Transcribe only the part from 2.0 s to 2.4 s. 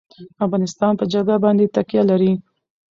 لري.